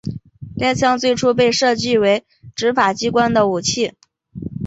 [0.57, 3.93] 该枪最初被设计为执法机关的武器。